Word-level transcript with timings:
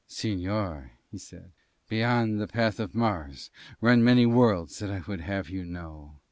"Señor," 0.09 0.89
he 1.11 1.19
said, 1.19 1.51
"beyond 1.87 2.41
the 2.41 2.47
path 2.47 2.79
of 2.79 2.95
Mars 2.95 3.51
run 3.81 4.03
many 4.03 4.25
worlds 4.25 4.79
that 4.79 4.89
I 4.89 5.03
would 5.07 5.21
have 5.21 5.47
you 5.47 5.63
know. 5.63 6.17